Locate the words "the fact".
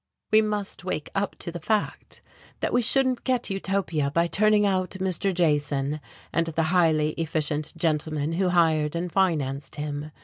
1.51-2.23